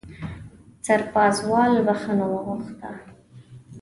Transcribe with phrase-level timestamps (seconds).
[0.85, 2.89] سرپازوال بښنه وغوښته.